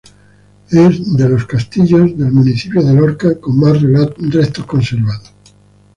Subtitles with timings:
[0.71, 5.31] Es de los castillos del municipio de Lorca con más restos conservados.